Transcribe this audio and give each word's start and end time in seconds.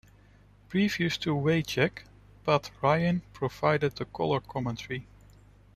Previous 0.67 1.15
to 1.17 1.35
Wycheck, 1.35 2.05
Pat 2.43 2.71
Ryan 2.81 3.21
provided 3.35 3.97
the 3.97 4.05
color 4.05 4.39
commentary. 4.39 5.05